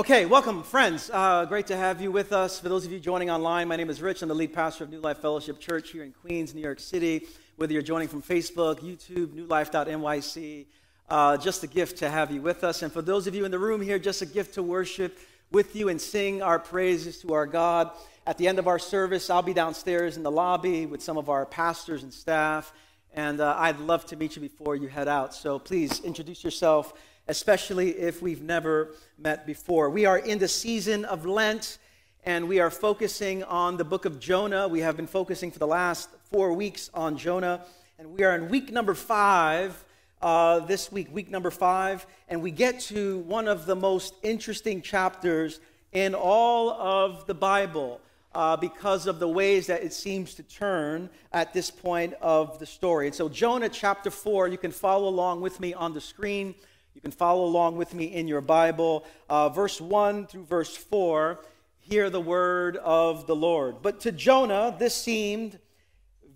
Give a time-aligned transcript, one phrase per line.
[0.00, 1.10] Okay, welcome, friends.
[1.12, 2.58] Uh, great to have you with us.
[2.58, 4.22] For those of you joining online, my name is Rich.
[4.22, 7.26] I'm the lead pastor of New Life Fellowship Church here in Queens, New York City.
[7.56, 10.66] Whether you're joining from Facebook, YouTube, newlife.nyc,
[11.10, 12.80] uh, just a gift to have you with us.
[12.80, 15.18] And for those of you in the room here, just a gift to worship
[15.52, 17.90] with you and sing our praises to our God.
[18.26, 21.28] At the end of our service, I'll be downstairs in the lobby with some of
[21.28, 22.72] our pastors and staff.
[23.12, 25.34] And uh, I'd love to meet you before you head out.
[25.34, 26.94] So please introduce yourself
[27.30, 29.88] especially if we've never met before.
[29.88, 31.78] We are in the season of Lent,
[32.24, 34.66] and we are focusing on the book of Jonah.
[34.66, 37.60] We have been focusing for the last four weeks on Jonah,
[38.00, 39.84] and we are in week number five.
[40.20, 44.82] Uh, this week, week number five, and we get to one of the most interesting
[44.82, 45.60] chapters
[45.92, 48.00] in all of the Bible.
[48.32, 52.66] Uh, because of the ways that it seems to turn at this point of the
[52.66, 53.08] story.
[53.08, 56.54] And so, Jonah chapter 4, you can follow along with me on the screen.
[57.00, 59.06] You can follow along with me in your Bible.
[59.26, 61.40] Uh, verse 1 through verse 4,
[61.78, 63.76] hear the word of the Lord.
[63.80, 65.58] But to Jonah, this seemed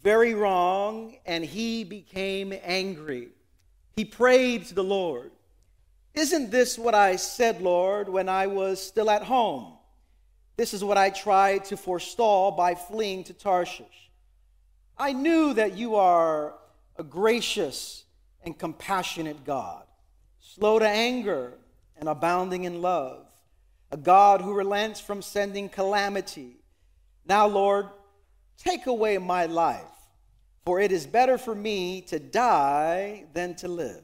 [0.02, 3.28] very wrong, and he became angry.
[3.94, 5.32] He prayed to the Lord
[6.14, 9.74] Isn't this what I said, Lord, when I was still at home?
[10.56, 14.10] This is what I tried to forestall by fleeing to Tarshish.
[14.96, 16.54] I knew that you are
[16.96, 18.04] a gracious
[18.42, 19.83] and compassionate God
[20.54, 21.52] slow to anger,
[21.96, 23.26] and abounding in love,
[23.90, 26.58] a God who relents from sending calamity.
[27.26, 27.86] Now, Lord,
[28.56, 29.82] take away my life,
[30.64, 34.02] for it is better for me to die than to live.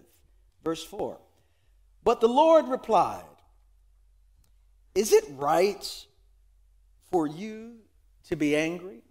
[0.64, 1.18] Verse 4.
[2.02, 3.22] But the Lord replied,
[4.94, 6.06] Is it right
[7.12, 7.76] for you
[8.28, 9.02] to be angry?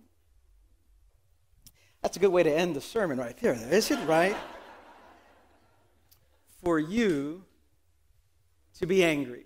[2.02, 3.54] That's a good way to end the sermon right there.
[3.54, 4.36] Is it right?
[6.62, 7.44] For you
[8.80, 9.46] to be angry.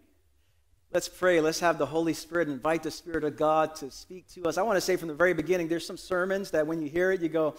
[0.92, 1.42] Let's pray.
[1.42, 4.60] Let's have the Holy Spirit invite the Spirit of God to speak to us.
[4.60, 7.12] I want to say from the very beginning there's some sermons that when you hear
[7.12, 7.56] it, you go,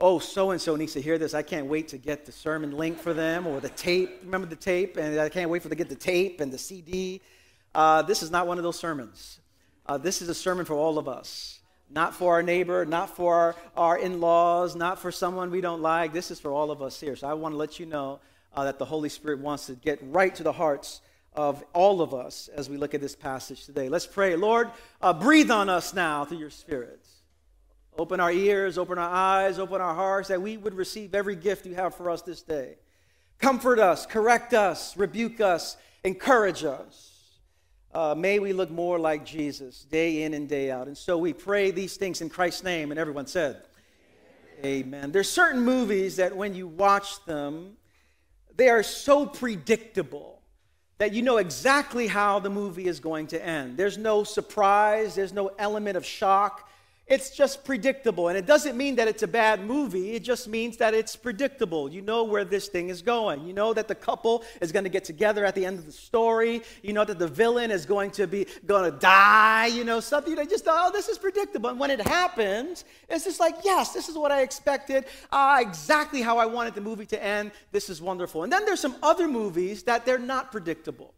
[0.00, 1.34] oh, so and so needs to hear this.
[1.34, 4.20] I can't wait to get the sermon link for them or the tape.
[4.22, 4.96] Remember the tape?
[4.96, 7.20] And I can't wait for them to get the tape and the CD.
[7.74, 9.40] Uh, this is not one of those sermons.
[9.86, 11.58] Uh, this is a sermon for all of us.
[11.90, 15.82] Not for our neighbor, not for our, our in laws, not for someone we don't
[15.82, 16.12] like.
[16.12, 17.16] This is for all of us here.
[17.16, 18.20] So I want to let you know
[18.54, 21.00] uh, that the Holy Spirit wants to get right to the hearts
[21.34, 23.88] of all of us as we look at this passage today.
[23.88, 24.36] Let's pray.
[24.36, 24.70] Lord,
[25.00, 27.06] uh, breathe on us now through your Spirit.
[27.98, 31.66] Open our ears, open our eyes, open our hearts, that we would receive every gift
[31.66, 32.76] you have for us this day.
[33.38, 37.10] Comfort us, correct us, rebuke us, encourage us.
[37.92, 40.86] Uh, may we look more like Jesus day in and day out.
[40.86, 42.90] And so we pray these things in Christ's name.
[42.90, 43.62] And everyone said,
[44.64, 44.94] Amen.
[44.94, 45.12] Amen.
[45.12, 47.76] There's certain movies that when you watch them,
[48.56, 50.40] they are so predictable
[50.98, 53.76] that you know exactly how the movie is going to end.
[53.76, 56.70] There's no surprise, there's no element of shock.
[57.08, 58.28] It's just predictable.
[58.28, 61.92] And it doesn't mean that it's a bad movie, it just means that it's predictable.
[61.92, 63.44] You know where this thing is going.
[63.46, 65.92] You know that the couple is going to get together at the end of the
[65.92, 66.62] story.
[66.82, 70.36] You know that the villain is going to be going to die, you know, something
[70.36, 71.70] you just oh, this is predictable.
[71.70, 75.04] And when it happens, it's just like, yes, this is what I expected.
[75.30, 77.50] Uh, exactly how I wanted the movie to end.
[77.72, 78.44] This is wonderful.
[78.44, 81.14] And then there's some other movies that they're not predictable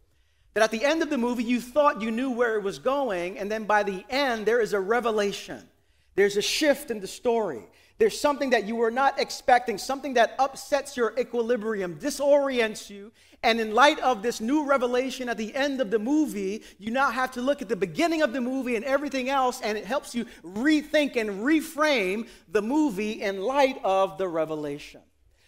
[0.55, 3.39] that at the end of the movie you thought you knew where it was going,
[3.39, 5.69] and then by the end there is a revelation.
[6.15, 7.65] There's a shift in the story.
[7.99, 13.13] There's something that you were not expecting, something that upsets your equilibrium, disorients you.
[13.43, 17.11] And in light of this new revelation at the end of the movie, you now
[17.11, 20.15] have to look at the beginning of the movie and everything else, and it helps
[20.15, 25.03] you rethink and reframe the movie in light of the revelation.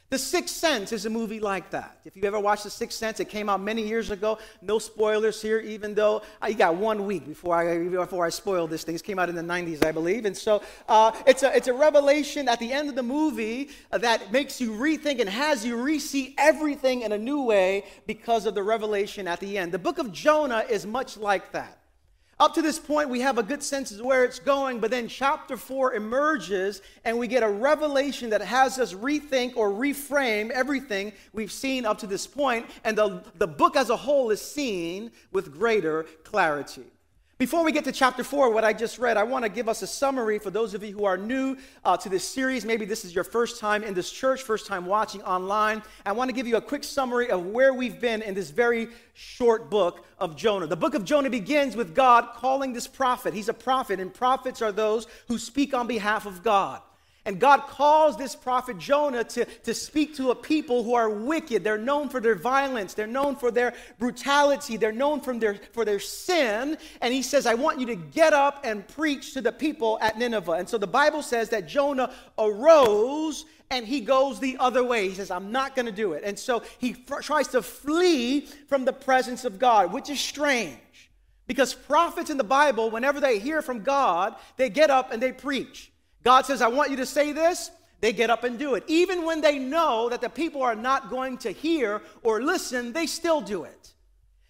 [0.08, 1.98] The Sixth Sense is a movie like that.
[2.04, 4.38] If you've ever watched The Sixth Sense, it came out many years ago.
[4.62, 8.84] No spoilers here, even though I got one week before I, before I spoiled this
[8.84, 8.94] thing.
[8.94, 10.24] It came out in the 90s, I believe.
[10.24, 14.30] And so uh, it's, a, it's a revelation at the end of the movie that
[14.30, 18.62] makes you rethink and has you re-see everything in a new way because of the
[18.62, 19.72] revelation at the end.
[19.72, 21.78] The book of Jonah is much like that.
[22.38, 25.08] Up to this point, we have a good sense of where it's going, but then
[25.08, 31.14] chapter 4 emerges and we get a revelation that has us rethink or reframe everything
[31.32, 35.10] we've seen up to this point, and the, the book as a whole is seen
[35.32, 36.84] with greater clarity.
[37.38, 39.82] Before we get to chapter 4, what I just read, I want to give us
[39.82, 42.64] a summary for those of you who are new uh, to this series.
[42.64, 45.82] Maybe this is your first time in this church, first time watching online.
[46.06, 48.88] I want to give you a quick summary of where we've been in this very
[49.12, 50.66] short book of Jonah.
[50.66, 53.34] The book of Jonah begins with God calling this prophet.
[53.34, 56.80] He's a prophet, and prophets are those who speak on behalf of God.
[57.26, 61.64] And God calls this prophet Jonah to, to speak to a people who are wicked.
[61.64, 65.84] They're known for their violence, they're known for their brutality, they're known from their, for
[65.84, 66.78] their sin.
[67.02, 70.16] And he says, I want you to get up and preach to the people at
[70.16, 70.52] Nineveh.
[70.52, 75.08] And so the Bible says that Jonah arose and he goes the other way.
[75.08, 76.22] He says, I'm not going to do it.
[76.24, 80.78] And so he tries to flee from the presence of God, which is strange.
[81.48, 85.32] Because prophets in the Bible, whenever they hear from God, they get up and they
[85.32, 85.90] preach.
[86.26, 87.70] God says, I want you to say this.
[88.00, 88.82] They get up and do it.
[88.88, 93.06] Even when they know that the people are not going to hear or listen, they
[93.06, 93.94] still do it.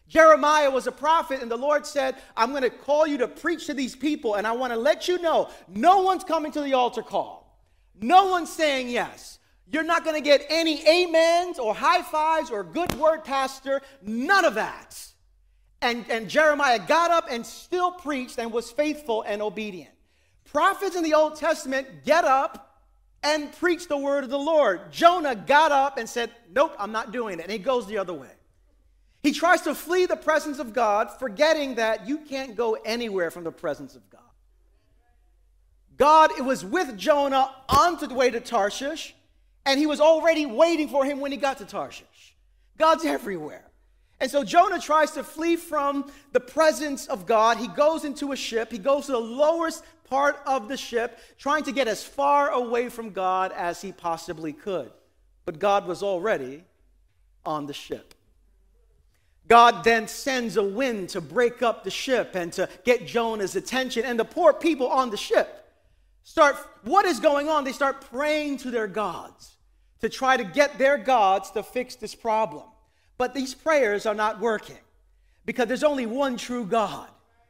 [0.08, 3.66] Jeremiah was a prophet, and the Lord said, I'm going to call you to preach
[3.66, 6.72] to these people, and I want to let you know no one's coming to the
[6.72, 7.60] altar call.
[8.00, 9.38] No one's saying yes.
[9.70, 13.82] You're not going to get any amens or high fives or good word, Pastor.
[14.00, 14.96] None of that.
[15.82, 19.90] And, and Jeremiah got up and still preached and was faithful and obedient.
[20.56, 22.80] Prophets in the Old Testament get up
[23.22, 24.90] and preach the word of the Lord.
[24.90, 27.42] Jonah got up and said, Nope, I'm not doing it.
[27.42, 28.30] And he goes the other way.
[29.22, 33.44] He tries to flee the presence of God, forgetting that you can't go anywhere from
[33.44, 34.22] the presence of God.
[35.98, 39.14] God it was with Jonah on the way to Tarshish,
[39.66, 42.34] and he was already waiting for him when he got to Tarshish.
[42.78, 43.66] God's everywhere.
[44.20, 47.58] And so Jonah tries to flee from the presence of God.
[47.58, 48.72] He goes into a ship.
[48.72, 52.88] He goes to the lowest part of the ship, trying to get as far away
[52.88, 54.90] from God as he possibly could.
[55.44, 56.64] But God was already
[57.44, 58.14] on the ship.
[59.48, 64.04] God then sends a wind to break up the ship and to get Jonah's attention.
[64.04, 65.64] And the poor people on the ship
[66.24, 67.64] start, what is going on?
[67.64, 69.56] They start praying to their gods
[70.00, 72.64] to try to get their gods to fix this problem.
[73.18, 74.78] But these prayers are not working
[75.44, 77.08] because there's only one true God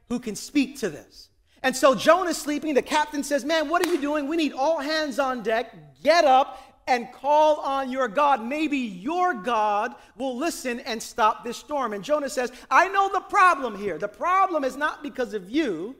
[0.09, 1.29] who can speak to this.
[1.63, 2.75] And so Jonah's sleeping.
[2.75, 4.29] The captain says, Man, what are you doing?
[4.29, 5.75] We need all hands on deck.
[6.03, 8.45] Get up and call on your God.
[8.45, 11.93] Maybe your God will listen and stop this storm.
[11.93, 13.99] And Jonah says, I know the problem here.
[13.99, 15.97] The problem is not because of you,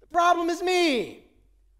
[0.00, 1.22] the problem is me.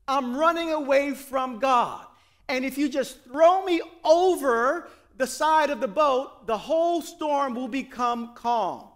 [0.08, 2.06] I'm running away from God.
[2.48, 7.54] And if you just throw me over the side of the boat, the whole storm
[7.54, 8.88] will become calm.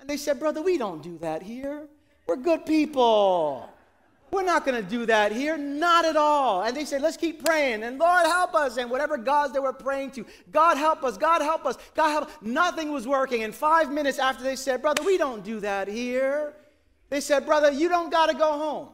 [0.00, 1.88] And they said, Brother, we don't do that here.
[2.26, 3.68] We're good people.
[4.30, 6.62] We're not going to do that here, not at all.
[6.62, 7.84] And they said, let's keep praying.
[7.84, 8.78] And Lord, help us.
[8.78, 12.24] And whatever gods they were praying to, God help us, God help us, God help
[12.24, 12.32] us.
[12.42, 13.44] Nothing was working.
[13.44, 16.54] And five minutes after they said, Brother, we don't do that here,
[17.10, 18.88] they said, Brother, you don't got to go home.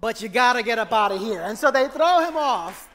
[0.00, 1.40] But you got to get up out of here.
[1.40, 2.90] And so they throw him off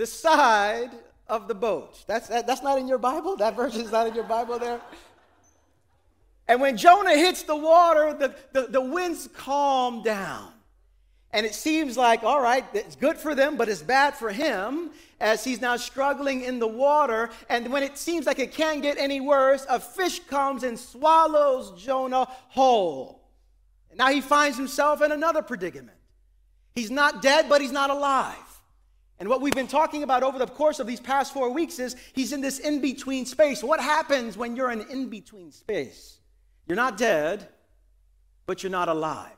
[0.00, 0.90] the side
[1.28, 2.02] of the boat.
[2.06, 3.36] That's, that, that's not in your Bible?
[3.36, 4.80] That verse is not in your Bible there?
[6.48, 10.52] And when Jonah hits the water, the, the, the winds calm down.
[11.32, 14.90] And it seems like, all right, it's good for them, but it's bad for him
[15.20, 17.28] as he's now struggling in the water.
[17.50, 21.80] And when it seems like it can't get any worse, a fish comes and swallows
[21.80, 23.20] Jonah whole.
[23.90, 25.98] And now he finds himself in another predicament.
[26.74, 28.49] He's not dead, but he's not alive.
[29.20, 31.94] And what we've been talking about over the course of these past four weeks is
[32.14, 33.62] he's in this in between space.
[33.62, 36.18] What happens when you're in an in between space?
[36.66, 37.46] You're not dead,
[38.46, 39.36] but you're not alive.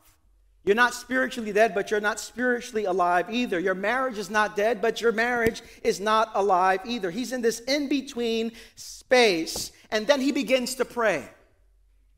[0.65, 3.59] You're not spiritually dead, but you're not spiritually alive either.
[3.59, 7.11] Your marriage is not dead, but your marriage is not alive either.
[7.11, 11.29] He's in this in between space, and then he begins to pray.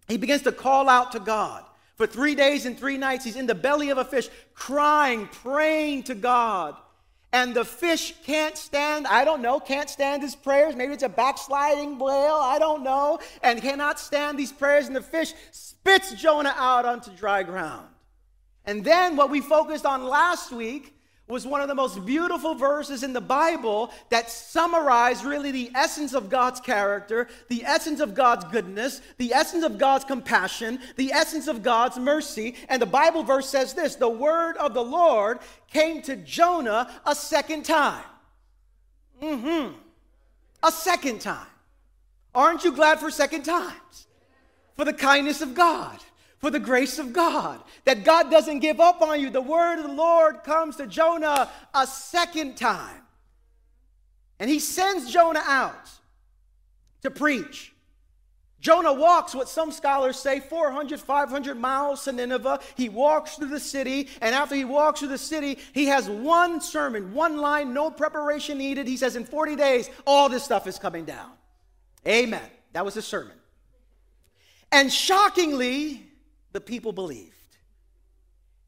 [0.06, 1.64] He begins to call out to God.
[1.96, 6.02] For three days and three nights, he's in the belly of a fish, crying, praying
[6.02, 6.76] to God
[7.34, 10.76] and the fish can't stand, I don't know, can't stand his prayers.
[10.76, 15.02] Maybe it's a backsliding whale, I don't know, and cannot stand these prayers, and the
[15.02, 17.88] fish spits Jonah out onto dry ground.
[18.64, 23.02] And then what we focused on last week was one of the most beautiful verses
[23.02, 28.44] in the Bible that summarized really the essence of God's character, the essence of God's
[28.46, 32.56] goodness, the essence of God's compassion, the essence of God's mercy.
[32.68, 35.38] And the Bible verse says this The word of the Lord
[35.70, 38.04] came to Jonah a second time.
[39.22, 39.72] Mm hmm.
[40.62, 41.46] A second time.
[42.34, 44.08] Aren't you glad for second times?
[44.76, 45.98] For the kindness of God
[46.44, 49.30] for the grace of God, that God doesn't give up on you.
[49.30, 53.00] The word of the Lord comes to Jonah a second time.
[54.38, 55.88] And he sends Jonah out
[57.00, 57.72] to preach.
[58.60, 62.60] Jonah walks what some scholars say 400, 500 miles to Nineveh.
[62.74, 66.60] He walks through the city, and after he walks through the city, he has one
[66.60, 68.86] sermon, one line, no preparation needed.
[68.86, 71.30] He says, In 40 days, all this stuff is coming down.
[72.06, 72.50] Amen.
[72.74, 73.32] That was his sermon.
[74.70, 76.10] And shockingly,
[76.54, 77.58] the people believed.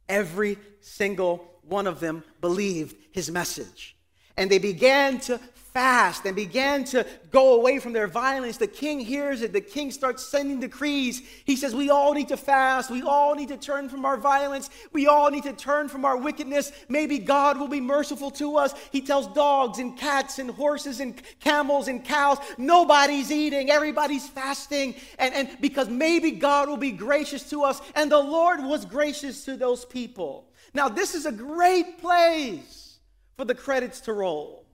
[0.09, 3.97] Every single one of them believed his message.
[4.37, 5.41] And they began to
[5.77, 8.57] fast and began to go away from their violence.
[8.57, 9.53] The king hears it.
[9.53, 11.21] The king starts sending decrees.
[11.45, 12.91] He says, We all need to fast.
[12.91, 14.71] We all need to turn from our violence.
[14.95, 16.73] We all need to turn from our wickedness.
[16.89, 18.73] Maybe God will be merciful to us.
[18.91, 24.95] He tells dogs and cats and horses and camels and cows, nobody's eating, everybody's fasting.
[25.19, 27.83] And, and because maybe God will be gracious to us.
[27.95, 30.49] And the Lord was gracious to those people.
[30.73, 32.99] Now, this is a great place
[33.37, 34.66] for the credits to roll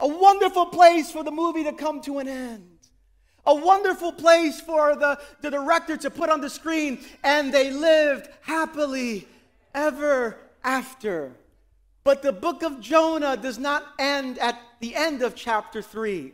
[0.00, 2.78] a wonderful place for the movie to come to an end.
[3.46, 8.28] A wonderful place for the, the director to put on the screen, and they lived
[8.42, 9.26] happily
[9.74, 11.32] ever after.
[12.04, 16.32] But the book of Jonah does not end at the end of chapter 3.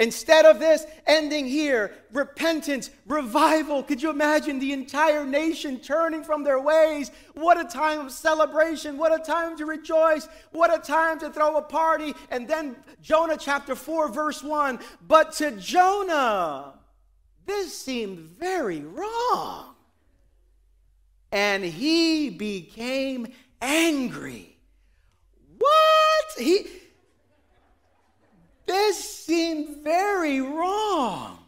[0.00, 3.82] Instead of this ending here, repentance, revival.
[3.82, 7.10] Could you imagine the entire nation turning from their ways?
[7.34, 8.96] What a time of celebration.
[8.96, 10.26] What a time to rejoice.
[10.52, 12.14] What a time to throw a party.
[12.30, 14.80] And then Jonah chapter 4, verse 1.
[15.06, 16.78] But to Jonah,
[17.44, 19.74] this seemed very wrong.
[21.30, 23.28] And he became
[23.60, 24.56] angry.
[25.58, 26.24] What?
[26.38, 26.66] He
[28.70, 31.38] this seemed very wrong.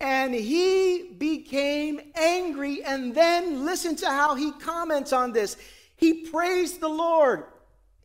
[0.00, 2.82] And he became angry.
[2.84, 5.56] And then listen to how he comments on this.
[5.96, 7.44] He praised the Lord.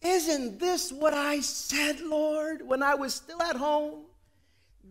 [0.03, 4.05] Isn't this what I said, Lord, when I was still at home?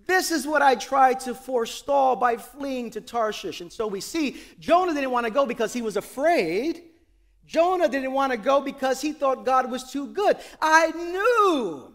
[0.06, 3.60] This is what I tried to forestall by fleeing to Tarshish.
[3.60, 6.82] And so we see Jonah didn't want to go because he was afraid.
[7.46, 10.36] Jonah didn't want to go because he thought God was too good.
[10.60, 11.94] I knew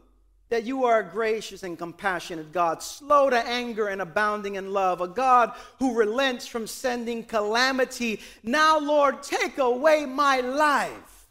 [0.53, 5.01] that you are a gracious and compassionate God, slow to anger and abounding in love,
[5.01, 8.19] a God who relents from sending calamity.
[8.43, 11.27] Now, Lord, take away my life,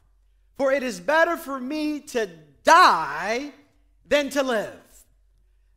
[0.59, 2.31] for it is better for me to
[2.65, 3.53] die
[4.09, 4.75] than to live.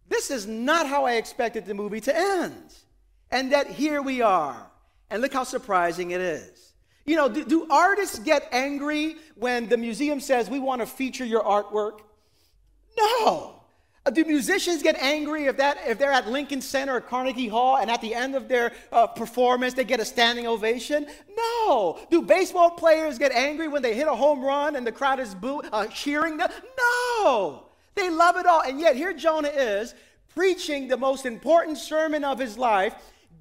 [0.10, 2.74] This is not how I expected the movie to end.
[3.30, 4.72] And that here we are.
[5.12, 6.74] And look how surprising it is.
[7.06, 11.26] You know, do, do artists get angry when the museum says, We want to feature
[11.26, 12.00] your artwork?
[12.98, 13.52] No.
[14.14, 17.90] Do musicians get angry if, that, if they're at Lincoln Center or Carnegie Hall and
[17.90, 21.08] at the end of their uh, performance they get a standing ovation?
[21.36, 22.00] No.
[22.12, 25.34] Do baseball players get angry when they hit a home run and the crowd is
[25.34, 26.38] boo- uh, cheering?
[26.38, 27.66] No.
[27.96, 28.62] They love it all.
[28.62, 29.96] And yet here Jonah is
[30.36, 32.94] preaching the most important sermon of his life,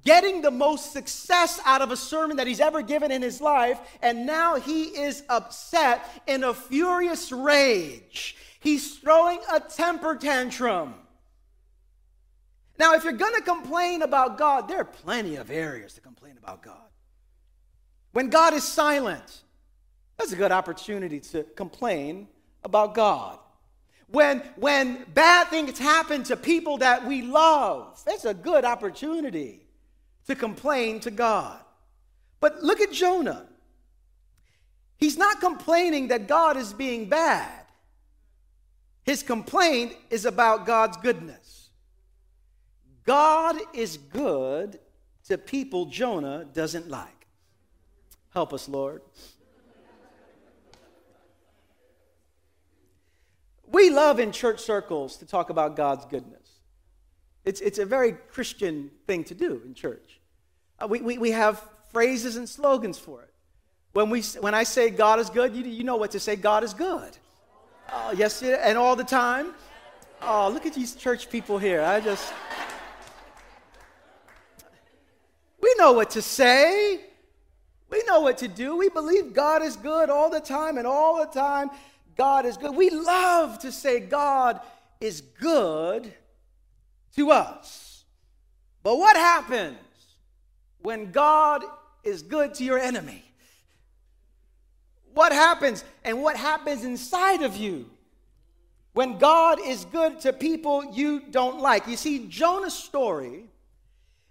[0.03, 3.79] getting the most success out of a sermon that he's ever given in his life,
[4.01, 8.35] and now he is upset in a furious rage.
[8.65, 10.95] He's throwing a temper tantrum.
[12.79, 16.33] Now, if you're going to complain about God, there are plenty of areas to complain
[16.41, 16.89] about God.
[18.11, 19.43] When God is silent,
[20.17, 22.27] that's a good opportunity to complain
[22.63, 23.37] about God.
[24.07, 29.61] When, when bad things happen to people that we love, that's a good opportunity
[30.25, 31.59] to complain to God.
[32.39, 33.45] But look at Jonah.
[34.97, 37.64] He's not complaining that God is being bad.
[39.05, 41.69] His complaint is about God's goodness.
[43.05, 44.79] God is good
[45.27, 47.27] to people Jonah doesn't like.
[48.33, 49.03] Help us, Lord.
[53.67, 56.49] We love in church circles to talk about God's goodness.
[57.43, 60.19] It's, it's a very Christian thing to do in church.
[60.79, 63.33] Uh, we, we, we have phrases and slogans for it.
[63.93, 66.63] When, we, when I say God is good, you, you know what to say God
[66.63, 67.17] is good.
[67.91, 69.53] Oh, yes, and all the time.
[70.21, 71.81] Oh, look at these church people here.
[71.81, 72.33] I just.
[75.61, 77.01] We know what to say.
[77.89, 78.75] We know what to do.
[78.75, 81.69] We believe God is good all the time, and all the time,
[82.17, 82.75] God is good.
[82.75, 84.59] We love to say God
[84.99, 86.13] is good
[87.15, 88.05] to us.
[88.83, 89.77] But what happens
[90.79, 91.63] when God
[92.03, 93.24] is good to your enemy?
[95.15, 97.89] What happens and what happens inside of you
[98.93, 101.87] when God is good to people you don't like.
[101.87, 103.45] You see, Jonah's story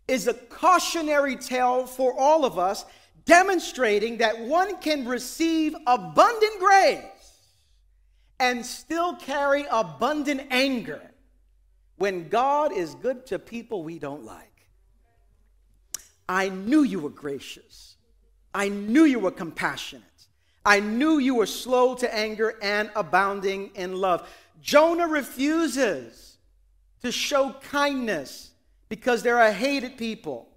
[0.07, 2.85] is a cautionary tale for all of us,
[3.25, 7.03] demonstrating that one can receive abundant grace
[8.39, 11.01] and still carry abundant anger
[11.97, 14.69] when God is good to people we don't like.
[16.29, 17.97] I knew you were gracious.
[18.55, 20.05] I knew you were compassionate.
[20.65, 24.29] I knew you were slow to anger and abounding in love.
[24.63, 26.39] Jonah refuses
[27.03, 28.51] to show kindness
[28.89, 30.49] because they're a hated people.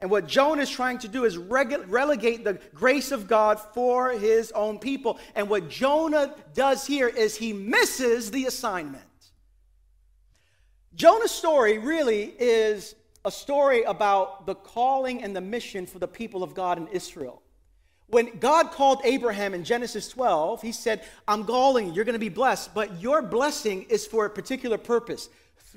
[0.00, 4.50] And what Jonah is trying to do is relegate the grace of God for his
[4.52, 5.18] own people.
[5.34, 9.04] And what Jonah does here is he misses the assignment.
[10.94, 12.94] Jonah's story really is
[13.24, 17.42] a story about the calling and the mission for the people of God in Israel.
[18.10, 22.18] When God called Abraham in Genesis 12, he said, I'm calling you, you're going to
[22.18, 25.28] be blessed, but your blessing is for a particular purpose.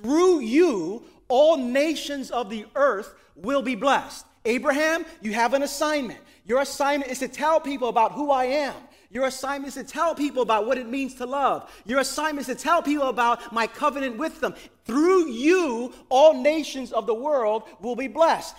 [0.01, 4.25] Through you, all nations of the earth will be blessed.
[4.45, 6.19] Abraham, you have an assignment.
[6.45, 8.75] Your assignment is to tell people about who I am.
[9.09, 11.71] Your assignment is to tell people about what it means to love.
[11.85, 14.55] Your assignment is to tell people about my covenant with them.
[14.85, 18.55] Through you, all nations of the world will be blessed.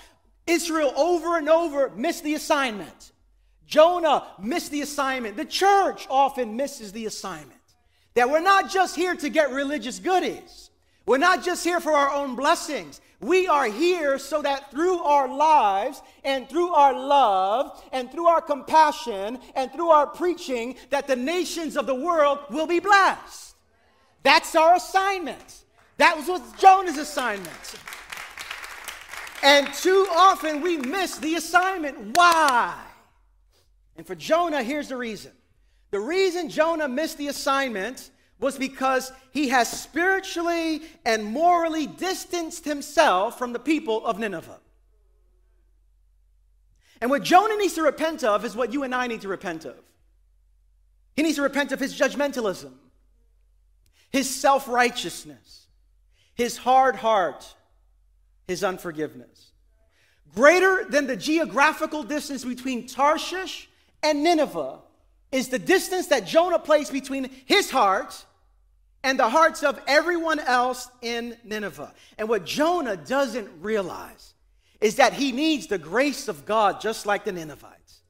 [0.47, 3.12] Israel over and over missed the assignment.
[3.66, 5.37] Jonah missed the assignment.
[5.37, 7.61] The church often misses the assignment.
[8.14, 10.71] That we're not just here to get religious goodies.
[11.06, 13.00] We're not just here for our own blessings.
[13.21, 18.40] We are here so that through our lives and through our love and through our
[18.40, 23.54] compassion and through our preaching that the nations of the world will be blessed.
[24.23, 25.64] That's our assignment.
[25.99, 27.75] That was what Jonah's assignment.
[29.42, 32.16] And too often we miss the assignment.
[32.16, 32.75] Why?
[33.96, 35.32] And for Jonah, here's the reason.
[35.90, 38.10] The reason Jonah missed the assignment
[38.40, 44.58] was because he has spiritually and morally distanced himself from the people of Nineveh.
[47.00, 49.64] And what Jonah needs to repent of is what you and I need to repent
[49.64, 49.76] of.
[51.16, 52.72] He needs to repent of his judgmentalism,
[54.10, 55.66] his self righteousness,
[56.34, 57.54] his hard heart,
[58.48, 59.52] his unforgiveness.
[60.34, 63.68] Greater than the geographical distance between Tarshish
[64.04, 64.78] and Nineveh
[65.32, 68.25] is the distance that Jonah placed between his heart
[69.02, 71.92] and the hearts of everyone else in Nineveh.
[72.18, 74.34] And what Jonah doesn't realize
[74.80, 78.00] is that he needs the grace of God just like the Ninevites.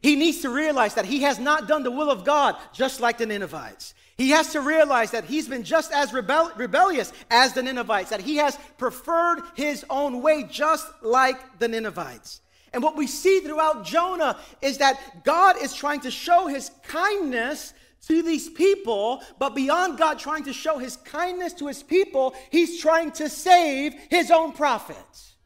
[0.00, 3.18] He needs to realize that he has not done the will of God just like
[3.18, 3.94] the Ninevites.
[4.16, 8.20] He has to realize that he's been just as rebel- rebellious as the Ninevites, that
[8.20, 12.40] he has preferred his own way just like the Ninevites.
[12.74, 17.72] And what we see throughout Jonah is that God is trying to show his kindness
[18.08, 22.80] to these people, but beyond God trying to show his kindness to his people, he's
[22.80, 25.36] trying to save his own prophets.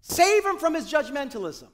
[0.00, 1.68] Save him from his judgmentalism.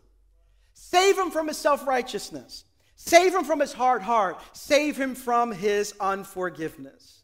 [0.74, 2.64] Save him from his self righteousness.
[2.94, 4.38] Save him from his hard heart.
[4.52, 7.22] Save him from his unforgiveness.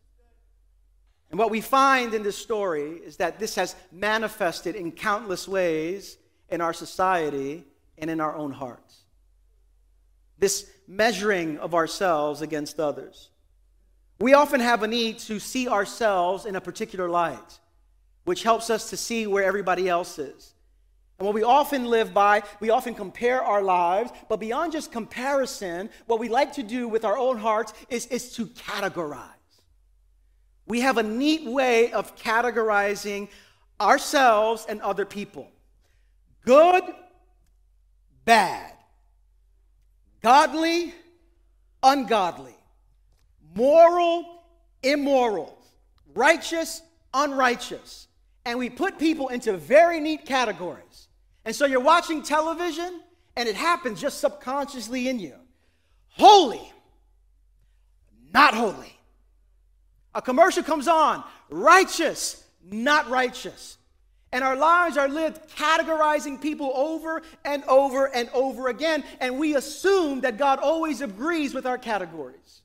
[1.31, 6.17] And what we find in this story is that this has manifested in countless ways
[6.49, 7.65] in our society
[7.99, 9.03] and in our own hearts.
[10.39, 13.31] This measuring of ourselves against others.
[14.21, 17.59] We often have a need to see ourselves in a particular light,
[18.25, 20.55] which helps us to see where everybody else is.
[21.19, 25.91] And what we often live by, we often compare our lives, but beyond just comparison,
[26.07, 29.25] what we like to do with our own hearts is, is to categorize.
[30.67, 33.29] We have a neat way of categorizing
[33.81, 35.51] ourselves and other people
[36.49, 36.83] good,
[38.25, 38.73] bad,
[40.23, 40.95] godly,
[41.83, 42.57] ungodly,
[43.55, 44.45] moral,
[44.83, 45.59] immoral,
[46.15, 46.81] righteous,
[47.13, 48.09] unrighteous.
[48.47, 51.09] And we put people into very neat categories.
[51.45, 53.03] And so you're watching television,
[53.37, 55.35] and it happens just subconsciously in you.
[56.09, 56.73] Holy,
[58.33, 58.99] not holy.
[60.15, 63.78] A commercial comes on, righteous, not righteous.
[64.33, 69.03] And our lives are lived categorizing people over and over and over again.
[69.21, 72.61] And we assume that God always agrees with our categories.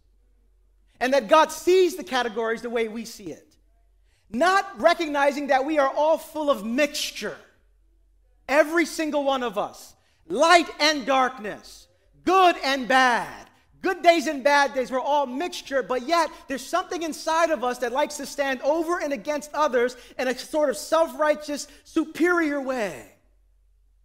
[1.00, 3.56] And that God sees the categories the way we see it.
[4.30, 7.38] Not recognizing that we are all full of mixture.
[8.48, 9.94] Every single one of us.
[10.28, 11.88] Light and darkness.
[12.26, 13.50] Good and bad.
[13.84, 17.80] Good days and bad days, we're all mixture, but yet there's something inside of us
[17.80, 22.62] that likes to stand over and against others in a sort of self righteous, superior
[22.62, 23.12] way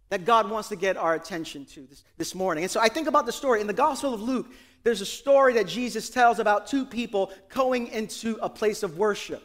[0.09, 2.65] that God wants to get our attention to this, this morning.
[2.65, 4.47] And so I think about the story in the Gospel of Luke.
[4.83, 9.43] There's a story that Jesus tells about two people going into a place of worship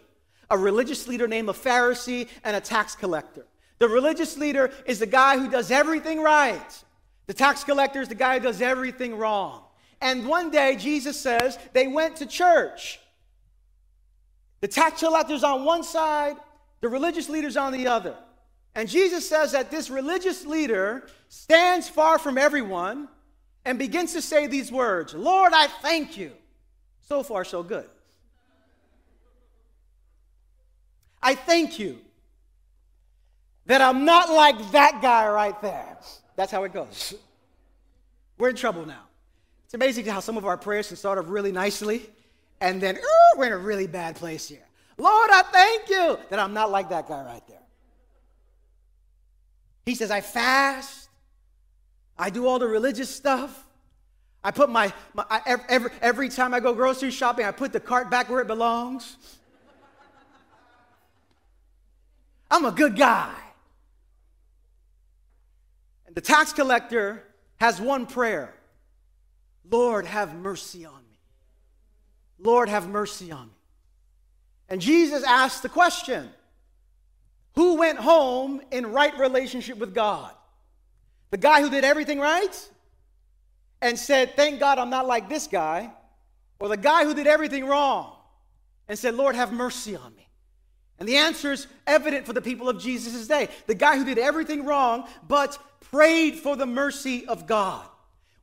[0.51, 3.47] a religious leader named a Pharisee and a tax collector.
[3.79, 6.85] The religious leader is the guy who does everything right,
[7.27, 9.64] the tax collector is the guy who does everything wrong.
[10.01, 13.01] And one day, Jesus says, they went to church.
[14.61, 16.37] The tax collectors on one side,
[16.81, 18.15] the religious leaders on the other.
[18.75, 23.09] And Jesus says that this religious leader stands far from everyone
[23.65, 26.33] and begins to say these words Lord, I thank you.
[27.09, 27.89] So far, so good.
[31.23, 31.99] I thank you
[33.67, 35.97] that I'm not like that guy right there.
[36.37, 37.15] That's how it goes.
[38.39, 39.05] We're in trouble now.
[39.65, 42.09] It's amazing how some of our prayers can start off really nicely,
[42.61, 42.99] and then
[43.37, 44.67] we're in a really bad place here.
[44.97, 47.59] Lord, I thank you that I'm not like that guy right there.
[49.87, 51.09] He says, I fast,
[52.17, 53.65] I do all the religious stuff.
[54.43, 57.81] I put my, my I, every, every time I go grocery shopping, I put the
[57.81, 59.17] cart back where it belongs.
[62.51, 63.35] I'm a good guy.
[66.07, 67.25] And the tax collector
[67.57, 68.55] has one prayer
[69.71, 71.19] Lord, have mercy on me.
[72.39, 73.53] Lord, have mercy on me.
[74.69, 76.31] And Jesus asked the question
[77.55, 80.31] Who went home in right relationship with God?
[81.31, 82.69] The guy who did everything right
[83.81, 85.93] and said, Thank God I'm not like this guy,
[86.59, 88.17] or the guy who did everything wrong
[88.89, 90.29] and said, Lord, have mercy on me.
[90.99, 93.49] And the answer is evident for the people of Jesus' day.
[93.67, 95.59] The guy who did everything wrong, but
[95.91, 97.85] prayed for the mercy of God.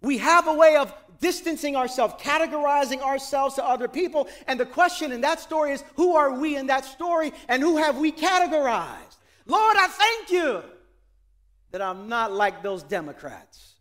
[0.01, 4.27] We have a way of distancing ourselves, categorizing ourselves to other people.
[4.47, 7.77] And the question in that story is who are we in that story and who
[7.77, 9.17] have we categorized?
[9.45, 10.61] Lord, I thank you
[11.71, 13.75] that I'm not like those Democrats.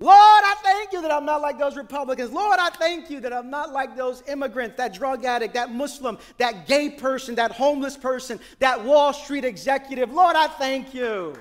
[0.00, 2.30] Lord, I thank you that I'm not like those Republicans.
[2.30, 6.18] Lord, I thank you that I'm not like those immigrants, that drug addict, that Muslim,
[6.38, 10.12] that gay person, that homeless person, that Wall Street executive.
[10.12, 11.34] Lord, I thank you.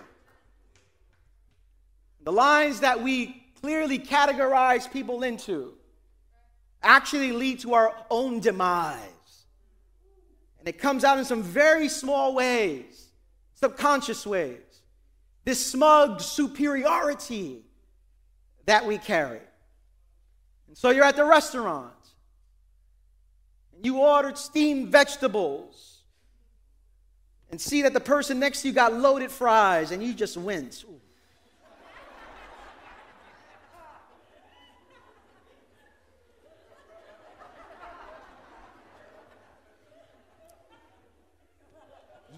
[2.23, 5.73] The lines that we clearly categorize people into
[6.83, 8.99] actually lead to our own demise.
[10.59, 13.09] And it comes out in some very small ways,
[13.55, 14.59] subconscious ways.
[15.43, 17.63] This smug superiority
[18.65, 19.39] that we carry.
[20.67, 21.93] And so you're at the restaurant
[23.75, 26.01] and you ordered steamed vegetables
[27.49, 30.83] and see that the person next to you got loaded fries and you just wince.
[30.83, 30.99] Ooh.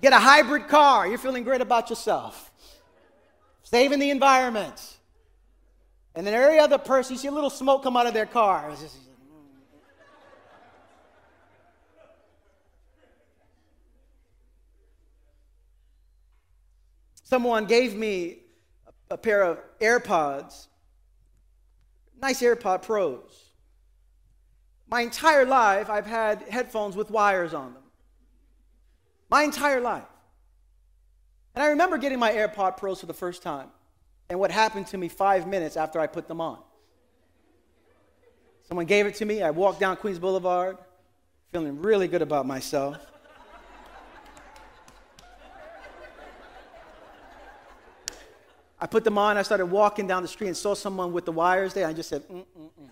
[0.02, 2.52] Get a hybrid car, you're feeling great about yourself,
[3.64, 4.98] saving the environment.
[6.16, 8.72] And then every other person, you see a little smoke come out of their car.
[8.72, 8.98] Just,
[17.24, 18.40] Someone gave me
[19.12, 20.66] a pair of AirPods,
[22.20, 23.52] nice AirPod Pros.
[24.90, 27.79] My entire life, I've had headphones with wires on them.
[29.30, 30.06] My entire life.
[31.56, 33.70] And I remember getting my AirPod Pros for the first time
[34.30, 36.60] and what happened to me five minutes after I put them on.
[38.68, 39.42] Someone gave it to me.
[39.42, 40.78] I walked down Queens Boulevard,
[41.52, 42.98] feeling really good about myself.
[48.82, 49.38] I put them on.
[49.38, 51.88] I started walking down the street and saw someone with the wires there.
[51.88, 52.90] I just said, mm, mm, mm.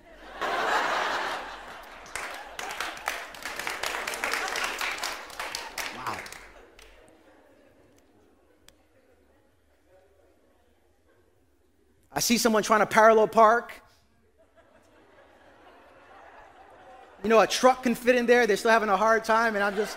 [12.17, 13.79] I see someone trying to parallel park.
[17.21, 19.63] You know, a truck can fit in there, they're still having a hard time, and
[19.63, 19.95] I'm just.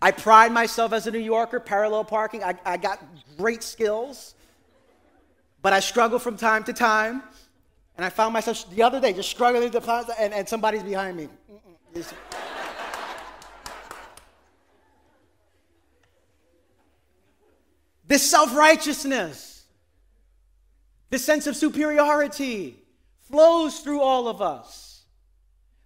[0.00, 2.44] I pride myself as a New Yorker, parallel parking.
[2.44, 3.04] I, I got
[3.36, 4.36] great skills,
[5.60, 7.24] but I struggle from time to time.
[7.96, 11.28] And I found myself the other day just struggling to and, and somebody's behind me.
[18.12, 19.64] This self righteousness,
[21.08, 22.76] this sense of superiority
[23.22, 25.04] flows through all of us.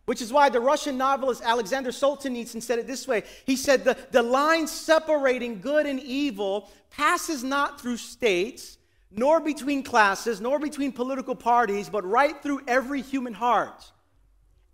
[0.07, 3.23] Which is why the Russian novelist Alexander Solzhenitsyn said it this way.
[3.45, 8.79] He said, the, the line separating good and evil passes not through states,
[9.13, 13.93] nor between classes, nor between political parties, but right through every human heart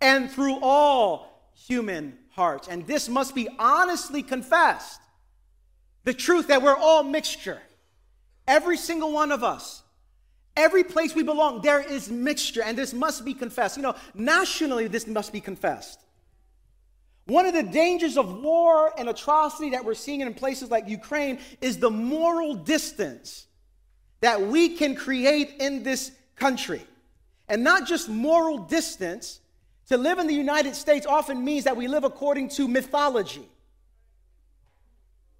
[0.01, 2.67] and through all human hearts.
[2.67, 5.01] And this must be honestly confessed
[6.03, 7.61] the truth that we're all mixture.
[8.47, 9.83] Every single one of us.
[10.55, 13.77] Every place we belong, there is mixture, and this must be confessed.
[13.77, 15.99] You know, nationally, this must be confessed.
[17.25, 21.39] One of the dangers of war and atrocity that we're seeing in places like Ukraine
[21.61, 23.47] is the moral distance
[24.19, 26.81] that we can create in this country.
[27.47, 29.39] And not just moral distance,
[29.87, 33.47] to live in the United States often means that we live according to mythology.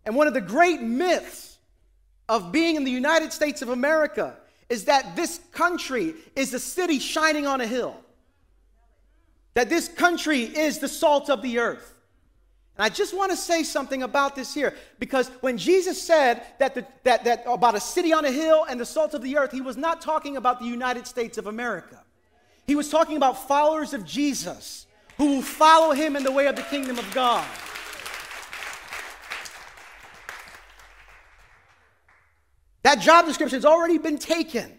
[0.05, 1.57] And one of the great myths
[2.27, 4.35] of being in the United States of America
[4.69, 7.95] is that this country is a city shining on a hill.
[9.53, 11.93] that this country is the salt of the earth.
[12.75, 16.73] And I just want to say something about this here because when Jesus said that,
[16.73, 19.51] the, that, that about a city on a hill and the salt of the earth,
[19.51, 22.01] he was not talking about the United States of America.
[22.65, 24.87] He was talking about followers of Jesus
[25.17, 27.47] who will follow him in the way of the kingdom of God.
[32.83, 34.71] That job description has already been taken.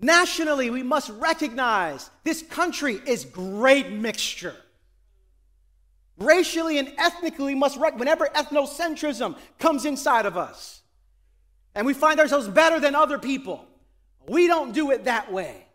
[0.00, 4.56] Nationally, we must recognize this country is great mixture.
[6.18, 10.82] Racially and ethnically, we must recognize whenever ethnocentrism comes inside of us
[11.74, 13.64] and we find ourselves better than other people,
[14.28, 15.66] we don't do it that way.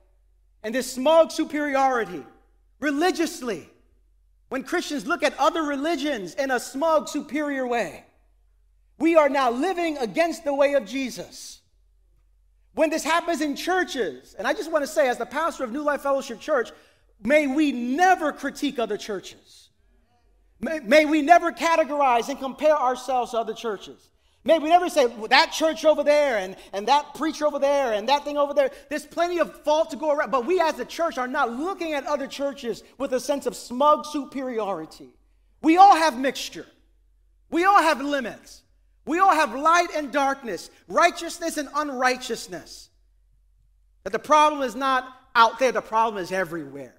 [0.63, 2.23] And this smug superiority,
[2.79, 3.69] religiously,
[4.49, 8.03] when Christians look at other religions in a smug, superior way,
[8.99, 11.61] we are now living against the way of Jesus.
[12.73, 15.71] When this happens in churches, and I just want to say, as the pastor of
[15.71, 16.71] New Life Fellowship Church,
[17.23, 19.69] may we never critique other churches.
[20.59, 24.09] May, may we never categorize and compare ourselves to other churches.
[24.43, 27.93] May we never say, well, that church over there and, and that preacher over there
[27.93, 28.71] and that thing over there.
[28.89, 31.93] There's plenty of fault to go around, but we as a church are not looking
[31.93, 35.09] at other churches with a sense of smug superiority.
[35.61, 36.67] We all have mixture,
[37.49, 38.63] we all have limits.
[39.09, 42.89] We all have light and darkness, righteousness and unrighteousness.
[44.03, 46.93] But the problem is not out there, the problem is everywhere.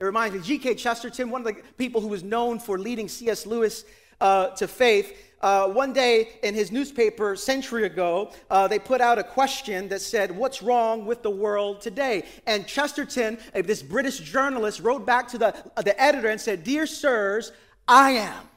[0.00, 0.74] It reminds me, G.K.
[0.74, 3.46] Chesterton, one of the people who was known for leading C.S.
[3.46, 3.84] Lewis
[4.20, 9.20] uh, to faith, uh, one day in his newspaper, century ago, uh, they put out
[9.20, 12.24] a question that said, What's wrong with the world today?
[12.44, 17.52] And Chesterton, this British journalist, wrote back to the, the editor and said, Dear sirs,
[17.86, 18.48] I am.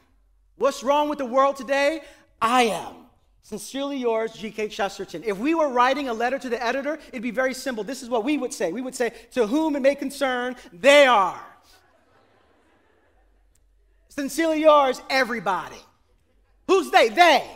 [0.55, 2.01] What's wrong with the world today?
[2.43, 2.95] I am.
[3.41, 4.67] Sincerely yours, G.K.
[4.67, 5.23] Chesterton.
[5.25, 7.83] If we were writing a letter to the editor, it'd be very simple.
[7.83, 8.71] This is what we would say.
[8.73, 11.39] We would say, To whom it may concern, they are.
[14.09, 15.77] Sincerely yours, everybody.
[16.67, 17.09] Who's they?
[17.09, 17.49] They.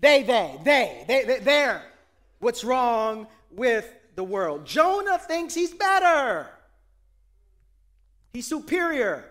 [0.00, 1.82] They, they, they, they, they, they're.
[2.40, 4.66] What's wrong with the world?
[4.66, 6.48] Jonah thinks he's better.
[8.32, 9.24] He's superior.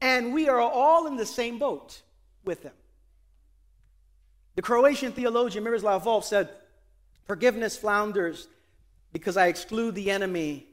[0.00, 2.00] And we are all in the same boat
[2.44, 2.72] with him.
[4.54, 6.48] The Croatian theologian Miroslav Volf said,
[7.26, 8.48] Forgiveness flounders
[9.12, 10.66] because I exclude the enemy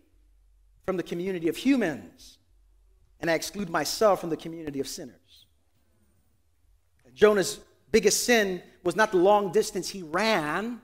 [0.85, 2.39] from the community of humans,
[3.19, 5.45] and I exclude myself from the community of sinners.
[7.13, 7.59] Jonah's
[7.91, 10.81] biggest sin was not the long distance he ran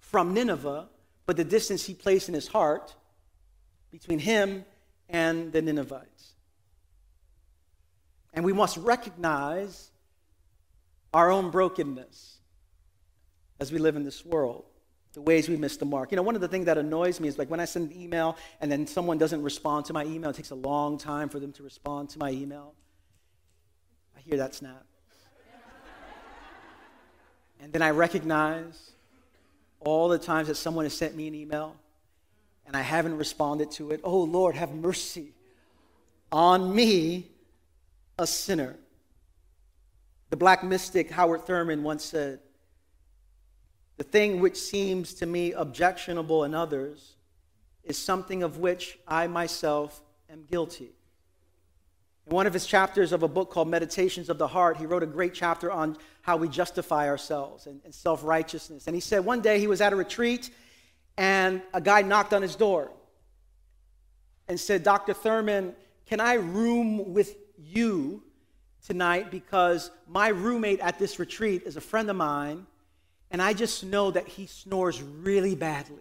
[0.00, 0.88] from Nineveh,
[1.26, 2.94] but the distance he placed in his heart
[3.90, 4.64] between him
[5.08, 6.32] and the Ninevites.
[8.32, 9.90] And we must recognize
[11.14, 12.38] our own brokenness
[13.60, 14.64] as we live in this world,
[15.12, 16.10] the ways we miss the mark.
[16.10, 17.98] You know, one of the things that annoys me is like when I send an
[17.98, 21.38] email and then someone doesn't respond to my email, it takes a long time for
[21.38, 22.74] them to respond to my email.
[24.16, 24.84] I hear that snap.
[27.60, 28.90] and then I recognize
[29.80, 31.76] all the times that someone has sent me an email
[32.66, 34.00] and I haven't responded to it.
[34.02, 35.32] Oh, Lord, have mercy
[36.32, 37.30] on me,
[38.18, 38.76] a sinner.
[40.30, 42.40] The black mystic Howard Thurman once said,
[43.96, 47.16] The thing which seems to me objectionable in others
[47.84, 50.92] is something of which I myself am guilty.
[52.26, 55.02] In one of his chapters of a book called Meditations of the Heart, he wrote
[55.02, 58.86] a great chapter on how we justify ourselves and, and self righteousness.
[58.86, 60.50] And he said one day he was at a retreat
[61.18, 62.90] and a guy knocked on his door
[64.48, 65.12] and said, Dr.
[65.12, 65.74] Thurman,
[66.06, 68.22] can I room with you
[68.84, 72.66] tonight because my roommate at this retreat is a friend of mine,
[73.30, 75.98] and I just know that he snores really badly.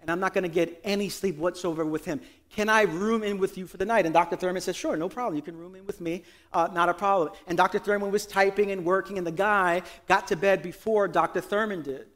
[0.00, 2.20] And I'm not going to get any sleep whatsoever with him.
[2.50, 4.06] Can I room in with you for the night?
[4.06, 4.36] And Dr.
[4.36, 5.34] Thurman says, Sure, no problem.
[5.34, 6.22] You can room in with me.
[6.52, 7.30] Uh, not a problem.
[7.48, 7.80] And Dr.
[7.80, 11.40] Thurman was typing and working, and the guy got to bed before Dr.
[11.40, 12.06] Thurman did.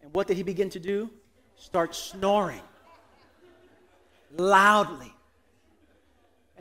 [0.00, 1.10] And what did he begin to do?
[1.54, 2.60] Start snoring
[4.36, 5.12] loudly.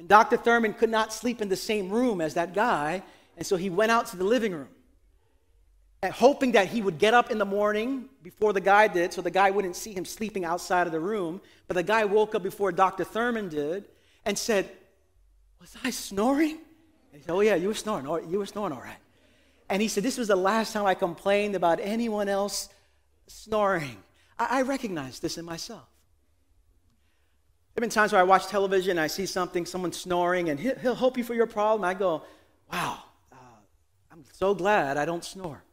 [0.02, 0.36] And Dr.
[0.36, 3.04] Thurman could not sleep in the same room as that guy,
[3.38, 4.70] and so he went out to the living room,
[6.04, 9.30] hoping that he would get up in the morning before the guy did, so the
[9.30, 11.40] guy wouldn't see him sleeping outside of the room.
[11.68, 13.04] But the guy woke up before Dr.
[13.04, 13.90] Thurman did
[14.26, 14.72] and said,
[15.60, 16.58] Was I snoring?
[17.14, 18.08] And he said, Oh, yeah, you were snoring.
[18.28, 18.98] You were snoring all right.
[19.70, 22.70] And he said, This was the last time I complained about anyone else
[23.28, 23.98] snoring.
[24.40, 25.91] I, I recognize this in myself.
[27.74, 30.60] There have been times where I watch television and I see something, someone snoring, and
[30.60, 31.86] he'll, help you for your problem.
[31.86, 32.22] I go,
[32.70, 33.00] wow,
[33.32, 33.36] uh,
[34.12, 35.64] I'm so glad I don't snore.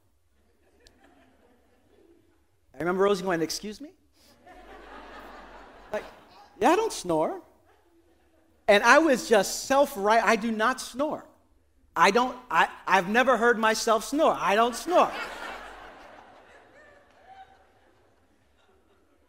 [2.72, 3.90] I remember Rosie going, excuse me?
[5.92, 6.04] Like,
[6.60, 7.40] Yeah, I don't snore.
[8.68, 10.22] And I was just self right.
[10.22, 11.24] I do not snore.
[11.96, 14.36] I don't, I, I've never heard myself snore.
[14.38, 15.10] I don't snore.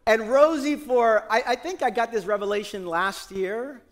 [0.06, 3.82] And Rosie, for, I, I think I got this revelation last year.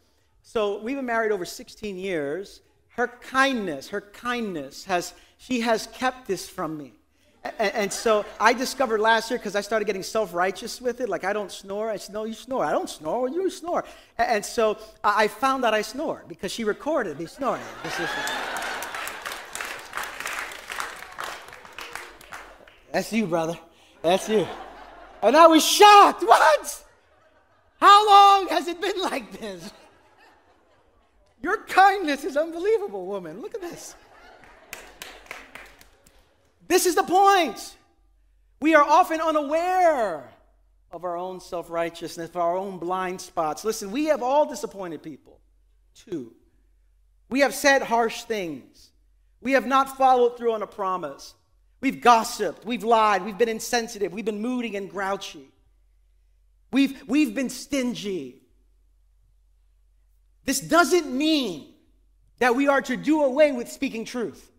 [0.42, 2.62] So we've been married over 16 years.
[2.88, 6.94] Her kindness, her kindness has, she has kept this from me.
[7.44, 11.08] And, and so I discovered last year because I started getting self righteous with it.
[11.08, 11.90] Like, I don't snore.
[11.90, 12.64] I said, No, you snore.
[12.64, 13.28] I don't snore.
[13.28, 13.84] You snore.
[14.18, 17.62] And, and so I found that I snore because she recorded me snoring.
[22.92, 23.58] That's you, brother.
[24.02, 24.46] That's you.
[25.22, 26.22] And I was shocked.
[26.26, 26.84] What?
[27.80, 29.72] How long has it been like this?
[31.40, 33.40] Your kindness is unbelievable, woman.
[33.40, 33.94] Look at this.
[36.66, 37.76] This is the point.
[38.60, 40.28] We are often unaware
[40.90, 43.64] of our own self righteousness, of our own blind spots.
[43.64, 45.40] Listen, we have all disappointed people,
[45.94, 46.32] too.
[47.30, 48.90] We have said harsh things.
[49.40, 51.34] We have not followed through on a promise.
[51.80, 55.48] We've gossiped, we've lied, we've been insensitive, we've been moody and grouchy.
[56.72, 58.42] We've, we've been stingy.
[60.44, 61.72] This doesn't mean
[62.38, 64.50] that we are to do away with speaking truth.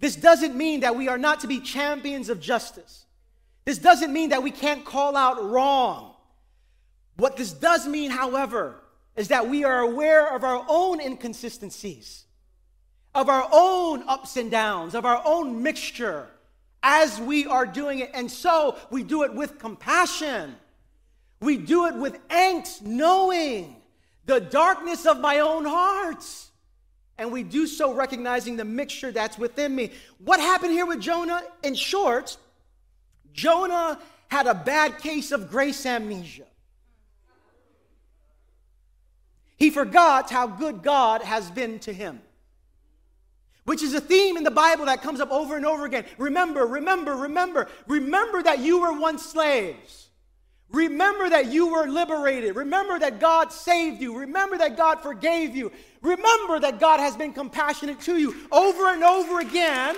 [0.00, 3.06] This doesn't mean that we are not to be champions of justice.
[3.64, 6.14] This doesn't mean that we can't call out wrong.
[7.16, 8.82] What this does mean, however,
[9.16, 12.24] is that we are aware of our own inconsistencies
[13.14, 16.26] of our own ups and downs, of our own mixture
[16.82, 18.10] as we are doing it.
[18.12, 20.56] And so we do it with compassion.
[21.40, 23.76] We do it with angst, knowing
[24.26, 26.24] the darkness of my own heart.
[27.16, 29.92] And we do so recognizing the mixture that's within me.
[30.18, 31.42] What happened here with Jonah?
[31.62, 32.36] In short,
[33.32, 36.46] Jonah had a bad case of grace amnesia.
[39.56, 42.20] He forgot how good God has been to him
[43.64, 46.04] which is a theme in the Bible that comes up over and over again.
[46.18, 47.68] Remember, remember, remember.
[47.86, 50.08] Remember that you were once slaves.
[50.70, 52.56] Remember that you were liberated.
[52.56, 54.18] Remember that God saved you.
[54.18, 55.72] Remember that God forgave you.
[56.02, 58.34] Remember that God has been compassionate to you.
[58.50, 59.96] Over and over again,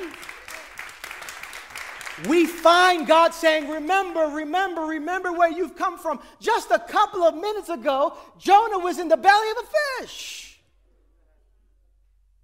[2.29, 6.20] we find God saying, Remember, remember, remember where you've come from.
[6.40, 10.45] Just a couple of minutes ago, Jonah was in the belly of a fish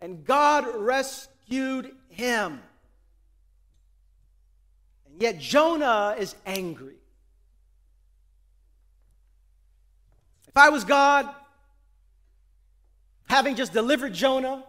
[0.02, 2.60] and God rescued him.
[5.06, 6.96] And yet Jonah is angry.
[10.48, 11.28] If I was God,
[13.28, 14.64] having just delivered Jonah,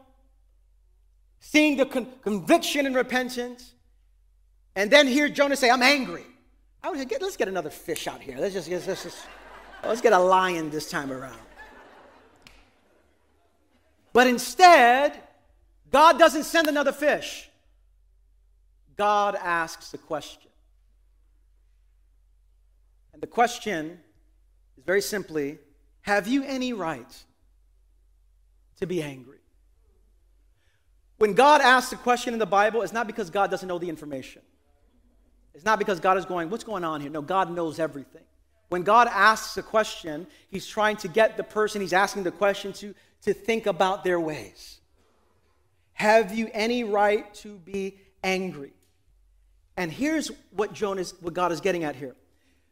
[1.39, 3.73] seeing the con- conviction and repentance,
[4.75, 6.25] and then hear Jonah say, I'm angry.
[6.83, 8.37] I would say, let's get another fish out here.
[8.37, 9.25] Let's just, let's, just,
[9.83, 11.39] let's get a lion this time around.
[14.13, 15.22] But instead,
[15.93, 17.47] God doesn't send another fish.
[18.97, 20.49] God asks a question.
[23.13, 23.99] And the question
[24.75, 25.59] is very simply
[26.01, 27.23] Have you any right
[28.79, 29.37] to be angry?
[31.19, 33.87] When God asks a question in the Bible, it's not because God doesn't know the
[33.87, 34.41] information.
[35.53, 37.11] It's not because God is going, What's going on here?
[37.11, 38.23] No, God knows everything.
[38.69, 42.73] When God asks a question, He's trying to get the person He's asking the question
[42.73, 44.79] to to think about their ways.
[45.93, 48.73] Have you any right to be angry?
[49.77, 52.15] And here's what Jonah what God is getting at here.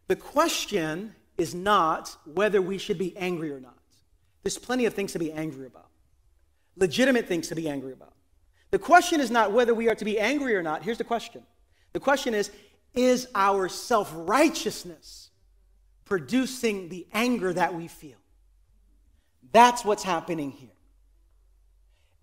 [0.08, 3.78] The question is not whether we should be angry or not.
[4.44, 5.88] There's plenty of things to be angry about.
[6.76, 8.14] Legitimate things to be angry about.
[8.72, 10.84] The question is not whether we are to be angry or not.
[10.84, 11.44] Here's the question.
[11.94, 12.52] The question is
[12.94, 15.30] is our self-righteousness
[16.04, 18.18] producing the anger that we feel?
[19.54, 20.70] That's what's happening here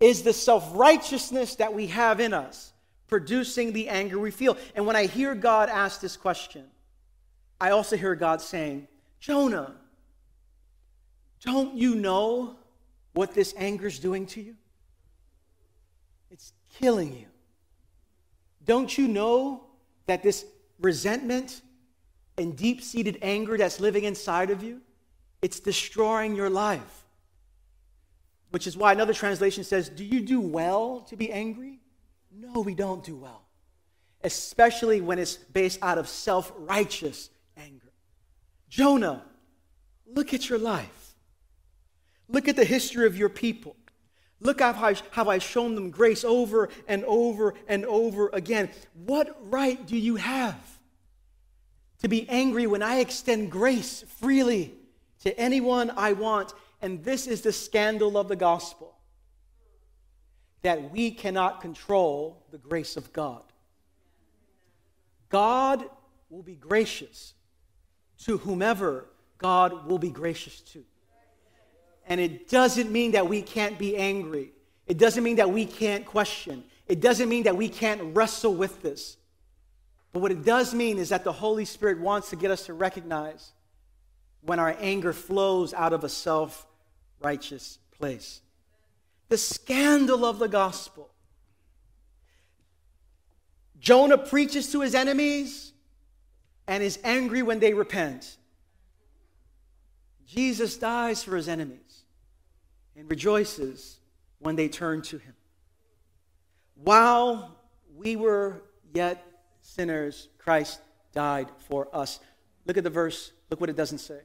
[0.01, 2.73] is the self righteousness that we have in us
[3.09, 4.57] producing the anger we feel.
[4.75, 6.65] And when I hear God ask this question,
[7.61, 8.87] I also hear God saying,
[9.19, 9.75] Jonah,
[11.43, 12.57] don't you know
[13.15, 14.55] what this anger is doing to you?
[16.31, 17.27] It's killing you.
[18.65, 19.65] Don't you know
[20.07, 20.45] that this
[20.79, 21.63] resentment
[22.37, 24.81] and deep seated anger that's living inside of you,
[25.43, 27.08] it's destroying your life?
[28.51, 31.81] Which is why another translation says, Do you do well to be angry?
[32.33, 33.43] No, we don't do well,
[34.23, 37.93] especially when it's based out of self righteous anger.
[38.69, 39.23] Jonah,
[40.07, 41.15] look at your life.
[42.29, 43.75] Look at the history of your people.
[44.41, 48.71] Look at how, how I've shown them grace over and over and over again.
[48.95, 50.79] What right do you have
[52.01, 54.75] to be angry when I extend grace freely
[55.21, 56.53] to anyone I want.
[56.81, 58.95] And this is the scandal of the gospel
[60.63, 63.43] that we cannot control the grace of God.
[65.29, 65.85] God
[66.31, 67.35] will be gracious
[68.25, 69.07] to whomever
[69.39, 70.85] God will be gracious to.
[72.07, 74.53] And it doesn't mean that we can't be angry.
[74.87, 76.65] It doesn't mean that we can't question.
[76.87, 79.19] It doesn't mean that we can't wrestle with this.
[80.13, 82.73] But what it does mean is that the Holy Spirit wants to get us to
[82.73, 83.53] recognize
[84.41, 86.67] when our anger flows out of a self
[87.21, 88.41] righteous place.
[89.29, 91.11] The scandal of the gospel.
[93.79, 95.73] Jonah preaches to his enemies
[96.67, 98.37] and is angry when they repent.
[100.27, 102.03] Jesus dies for his enemies
[102.97, 104.01] and rejoices
[104.41, 105.35] when they turn to him.
[106.75, 107.57] While
[107.97, 108.63] we were
[108.95, 109.25] yet
[109.63, 110.81] sinners, Christ
[111.13, 112.21] died for us.
[112.67, 113.33] Look at the verse.
[113.51, 114.21] Look what it doesn't say.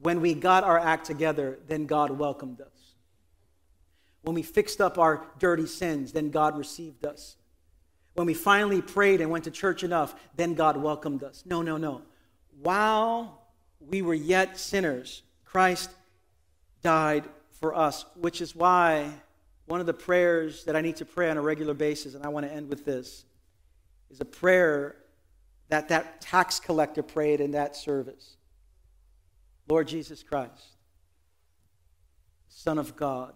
[0.00, 2.94] When we got our act together, then God welcomed us.
[4.22, 7.36] When we fixed up our dirty sins, then God received us.
[8.14, 11.44] When we finally prayed and went to church enough, then God welcomed us.
[11.46, 12.02] No, no, no.
[12.60, 13.46] While
[13.80, 15.90] we were yet sinners, Christ
[16.82, 19.10] died for us, which is why
[19.66, 22.28] one of the prayers that I need to pray on a regular basis, and I
[22.28, 23.24] want to end with this,
[24.10, 24.96] is a prayer
[25.68, 28.37] that that tax collector prayed in that service.
[29.68, 30.76] Lord Jesus Christ,
[32.48, 33.34] Son of God,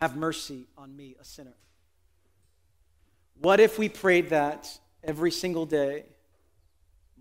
[0.00, 1.54] have mercy on me, a sinner.
[3.40, 6.04] What if we prayed that every single day,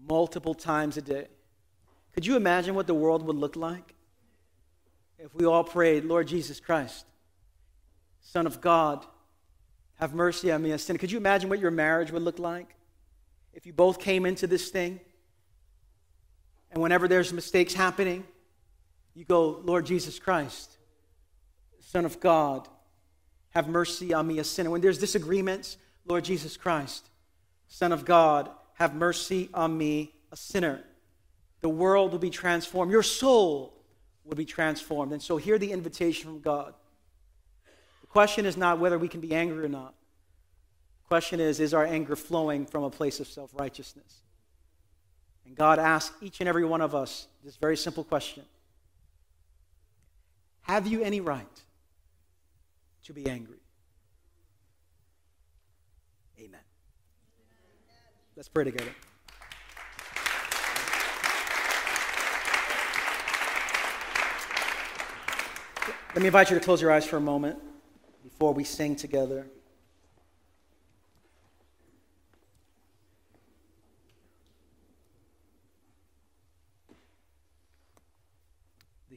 [0.07, 1.27] multiple times a day?
[2.13, 3.95] Could you imagine what the world would look like
[5.17, 7.05] if we all prayed, Lord Jesus Christ,
[8.19, 9.05] Son of God,
[9.95, 10.99] have mercy on me, a sinner?
[10.99, 12.75] Could you imagine what your marriage would look like
[13.53, 14.99] if you both came into this thing
[16.71, 18.23] and whenever there's mistakes happening,
[19.13, 20.77] you go, Lord Jesus Christ,
[21.79, 22.67] Son of God,
[23.49, 24.69] have mercy on me, a sinner.
[24.69, 27.09] When there's disagreements, Lord Jesus Christ,
[27.67, 30.81] Son of God, have mercy on me, a sinner.
[31.59, 32.91] The world will be transformed.
[32.91, 33.73] Your soul
[34.23, 35.11] will be transformed.
[35.11, 36.73] And so, hear the invitation from God.
[38.01, 39.93] The question is not whether we can be angry or not.
[41.03, 44.21] The question is, is our anger flowing from a place of self righteousness?
[45.51, 48.45] And God asks each and every one of us this very simple question
[50.61, 51.61] Have you any right
[53.03, 53.59] to be angry?
[56.39, 56.61] Amen.
[58.37, 58.91] Let's pray together.
[66.15, 67.59] Let me invite you to close your eyes for a moment
[68.23, 69.47] before we sing together.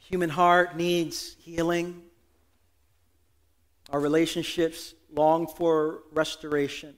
[0.05, 2.03] Human heart needs healing.
[3.91, 6.95] Our relationships long for restoration.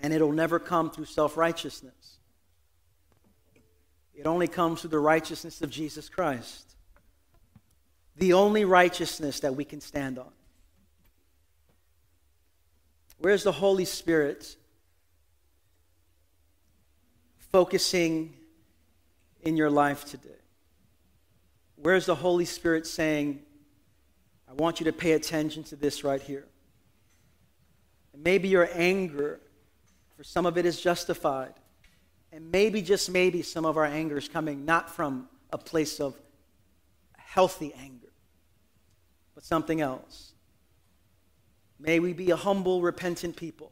[0.00, 2.18] And it'll never come through self righteousness,
[4.14, 6.74] it only comes through the righteousness of Jesus Christ.
[8.16, 10.32] The only righteousness that we can stand on.
[13.18, 14.56] Where's the Holy Spirit
[17.52, 18.34] focusing
[19.42, 20.30] in your life today?
[21.80, 23.40] Where's the Holy Spirit saying,
[24.48, 26.46] I want you to pay attention to this right here?
[28.12, 29.40] And maybe your anger,
[30.16, 31.54] for some of it is justified.
[32.32, 36.14] And maybe, just maybe, some of our anger is coming not from a place of
[37.16, 38.12] healthy anger,
[39.34, 40.32] but something else.
[41.78, 43.70] May we be a humble, repentant people,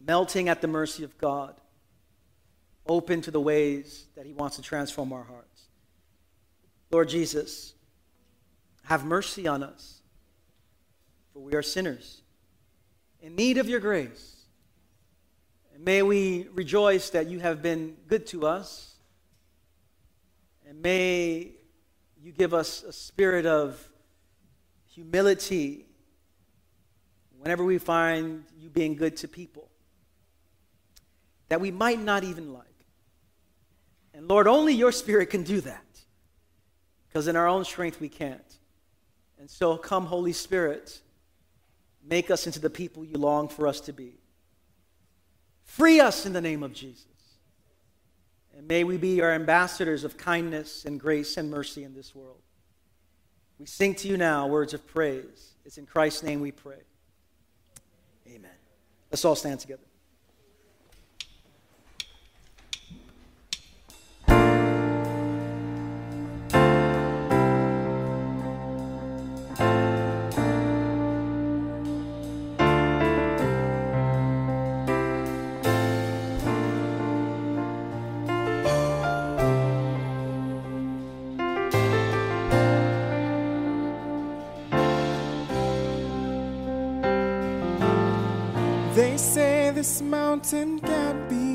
[0.00, 1.54] melting at the mercy of God,
[2.86, 5.49] open to the ways that He wants to transform our hearts.
[6.90, 7.74] Lord Jesus,
[8.84, 10.00] have mercy on us,
[11.32, 12.22] for we are sinners
[13.22, 14.46] in need of your grace.
[15.74, 18.94] And may we rejoice that you have been good to us.
[20.68, 21.52] And may
[22.22, 23.88] you give us a spirit of
[24.86, 25.86] humility
[27.38, 29.68] whenever we find you being good to people
[31.48, 32.64] that we might not even like.
[34.14, 35.84] And Lord, only your spirit can do that
[37.10, 38.58] because in our own strength we can't.
[39.40, 41.00] And so, come, Holy Spirit,
[42.06, 44.14] make us into the people you long for us to be.
[45.64, 47.06] Free us in the name of Jesus.
[48.56, 52.42] And may we be our ambassadors of kindness and grace and mercy in this world.
[53.58, 55.54] We sing to you now words of praise.
[55.64, 56.82] It's in Christ's name we pray.
[58.28, 58.50] Amen.
[59.10, 59.89] Let's all stand together.
[89.80, 91.46] This mountain can't be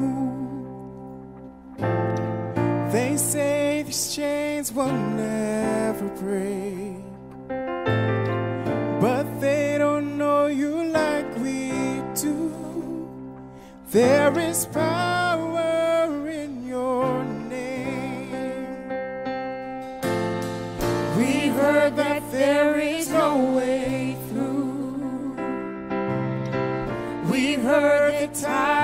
[0.00, 0.96] moved.
[2.90, 4.96] They say these chains will
[5.26, 7.04] never break.
[8.98, 11.70] But they don't know you like we
[12.14, 12.38] do.
[13.90, 14.95] There is power
[28.42, 28.75] heard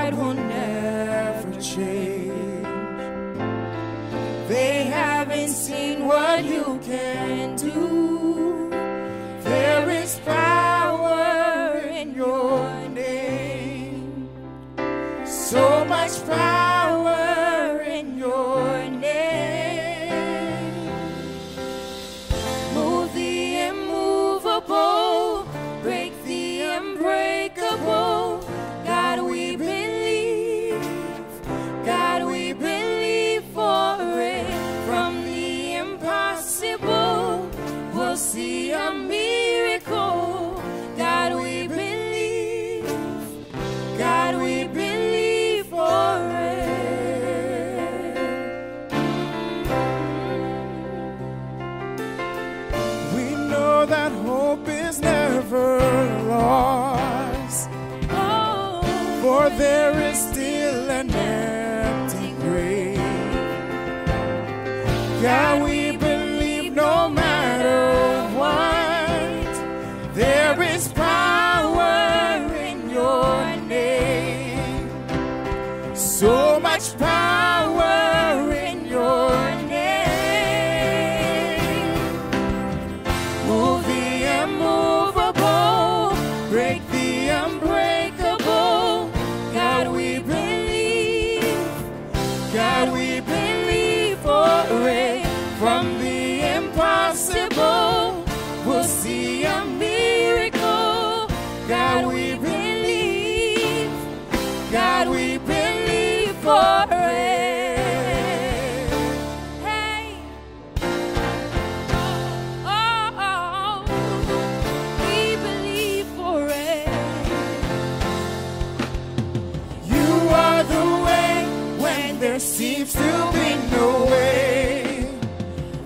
[122.32, 125.06] there seems to be no way.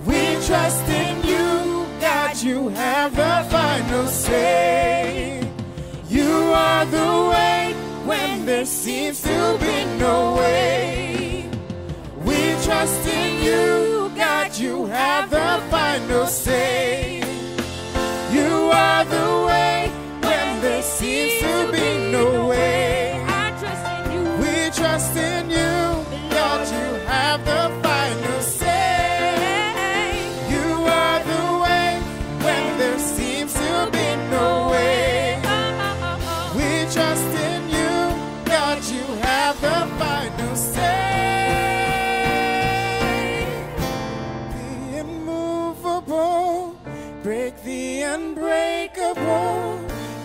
[0.05, 5.41] We trust in you, God, you have the final say.
[6.09, 7.75] You are the way
[8.05, 11.51] when there seems to be no way.
[12.25, 17.25] We trust in you, God, you have the final say.
[18.31, 19.05] You are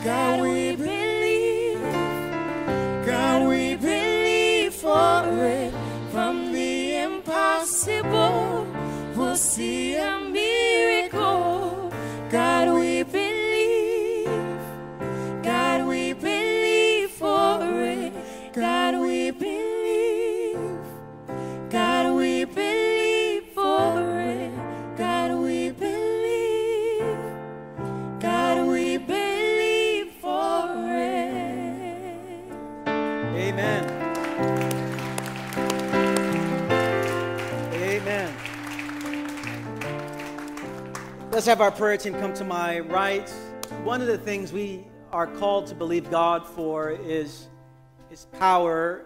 [0.04, 1.80] God, we believe.
[3.06, 5.72] God, we believe for it.
[6.12, 8.66] From the impossible,
[9.16, 9.94] we'll see
[33.34, 33.86] Amen.
[37.74, 38.36] Amen.
[41.32, 43.30] Let's have our prayer team come to my right.
[43.84, 47.48] One of the things we are called to believe God for is
[48.10, 49.06] His power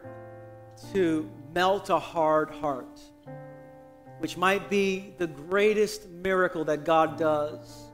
[0.92, 3.00] to melt a hard heart,
[4.18, 7.92] which might be the greatest miracle that God does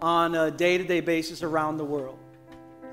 [0.00, 2.19] on a day to day basis around the world.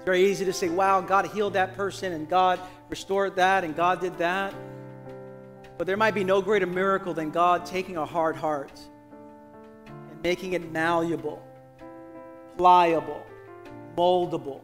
[0.07, 3.99] Very easy to say, wow, God healed that person and God restored that and God
[3.99, 4.55] did that.
[5.77, 8.71] But there might be no greater miracle than God taking a hard heart
[10.09, 11.45] and making it malleable,
[12.55, 13.21] pliable,
[13.97, 14.61] moldable,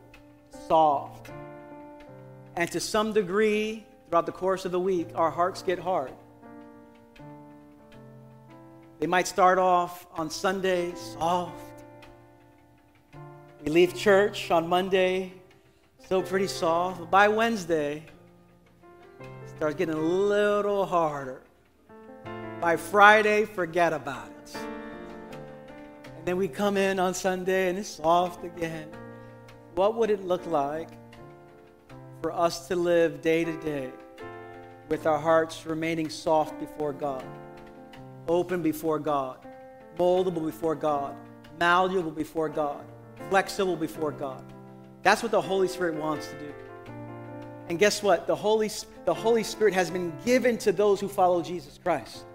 [0.69, 1.29] soft.
[2.55, 6.13] And to some degree, throughout the course of the week, our hearts get hard.
[9.01, 11.72] They might start off on Sunday soft.
[13.63, 15.33] We leave church on Monday
[16.05, 17.09] Still pretty soft.
[17.09, 18.03] By Wednesday,
[19.21, 21.41] it starts getting a little harder.
[22.59, 24.55] By Friday, forget about it.
[24.55, 28.89] And then we come in on Sunday and it's soft again.
[29.75, 30.89] What would it look like
[32.21, 33.89] for us to live day to day
[34.89, 37.23] with our hearts remaining soft before God,
[38.27, 39.37] open before God,
[39.97, 41.15] moldable before God,
[41.59, 42.83] malleable before God,
[43.29, 44.43] flexible before God?
[45.01, 46.53] That's what the Holy Spirit wants to do.
[47.69, 48.27] And guess what?
[48.27, 48.69] The Holy,
[49.05, 52.25] the Holy Spirit has been given to those who follow Jesus Christ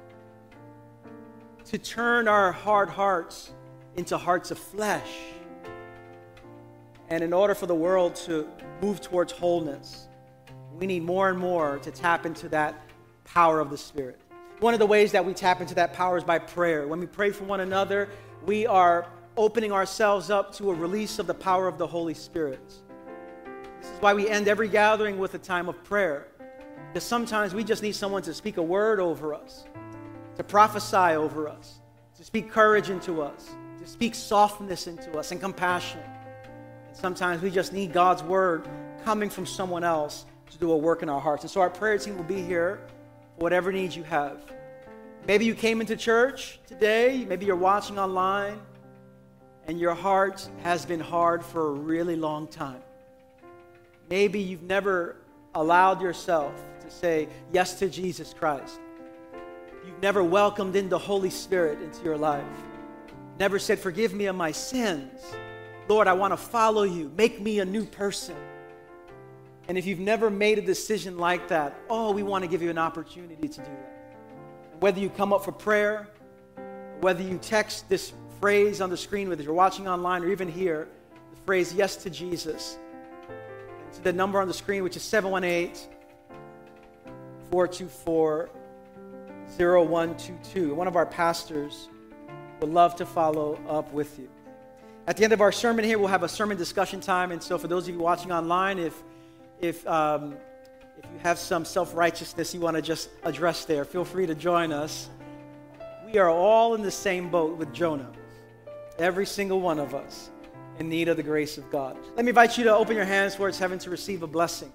[1.67, 3.53] to turn our hard hearts
[3.97, 5.09] into hearts of flesh.
[7.11, 8.49] And in order for the world to
[8.81, 10.09] move towards wholeness,
[10.79, 12.81] we need more and more to tap into that
[13.25, 14.19] power of the Spirit.
[14.61, 16.87] One of the ways that we tap into that power is by prayer.
[16.87, 18.09] When we pray for one another,
[18.47, 19.07] we are
[19.39, 22.61] opening ourselves up to a release of the power of the Holy Spirit.
[23.81, 26.27] This is why we end every gathering with a time of prayer.
[26.89, 29.65] Because sometimes we just need someone to speak a word over us,
[30.37, 31.79] to prophesy over us,
[32.17, 36.01] to speak courage into us, to speak softness into us and compassion.
[36.89, 38.69] And sometimes we just need God's word
[39.05, 41.45] coming from someone else to do a work in our hearts.
[41.45, 42.81] And so our prayer team will be here
[43.37, 44.41] for whatever needs you have.
[45.29, 48.59] Maybe you came into church today, maybe you're watching online
[49.69, 52.81] and your heart has been hard for a really long time.
[54.09, 55.17] Maybe you've never
[55.55, 58.81] allowed yourself to say yes to Jesus Christ.
[59.87, 62.45] You've never welcomed in the Holy Spirit into your life.
[63.39, 65.21] Never said, Forgive me of my sins.
[65.87, 67.13] Lord, I want to follow you.
[67.17, 68.37] Make me a new person.
[69.69, 72.71] And if you've never made a decision like that, oh, we want to give you
[72.71, 74.17] an opportunity to do that.
[74.81, 76.09] Whether you come up for prayer,
[77.01, 80.89] whether you text this phrase on the screen, whether you're watching online or even here,
[81.31, 82.79] the phrase yes to Jesus.
[83.81, 85.75] And to the number on the screen, which is 718
[87.51, 88.51] 424
[89.57, 90.75] 0122.
[90.75, 91.89] One of our pastors
[92.61, 94.29] would love to follow up with you.
[95.07, 97.33] At the end of our sermon here, we'll have a sermon discussion time.
[97.33, 99.03] And so, for those of you watching online, if,
[99.59, 100.37] if, um,
[100.99, 104.35] if you have some self righteousness you want to just address there, feel free to
[104.35, 105.09] join us.
[106.13, 108.11] We are all in the same boat with Jonah.
[108.99, 110.31] Every single one of us
[110.79, 111.97] in need of the grace of God.
[112.17, 114.73] Let me invite you to open your hands towards heaven to receive a blessing.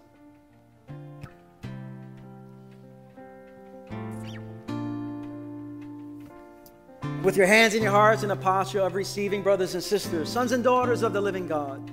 [7.24, 10.51] With your hands in your hearts in a posture of receiving, brothers and sisters, sons
[10.51, 11.89] and daughters of the living God,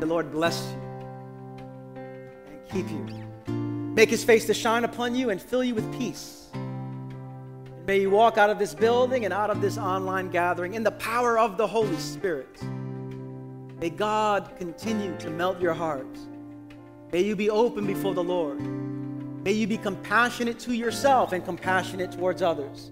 [0.00, 2.02] the Lord bless you
[2.48, 3.06] and keep you.
[3.94, 6.48] Make his face to shine upon you and fill you with peace.
[7.86, 10.90] May you walk out of this building and out of this online gathering in the
[10.90, 12.60] power of the Holy Spirit.
[13.80, 16.18] May God continue to melt your heart.
[17.12, 18.60] May you be open before the Lord.
[18.60, 22.90] May you be compassionate to yourself and compassionate towards others.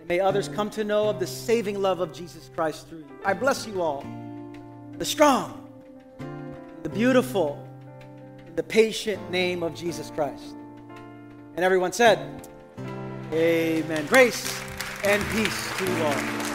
[0.00, 3.20] And may others come to know of the saving love of Jesus Christ through you.
[3.24, 4.04] I bless you all.
[4.98, 5.68] The strong,
[6.82, 7.64] the beautiful,
[8.56, 10.56] the patient name of Jesus Christ.
[11.54, 12.48] And everyone said,
[13.32, 14.06] Amen.
[14.06, 14.60] Grace
[15.04, 16.45] and peace to you all.